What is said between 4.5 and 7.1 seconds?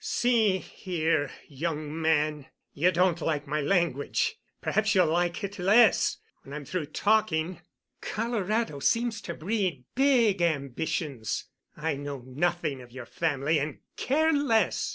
Perhaps you'll like it less when I'm through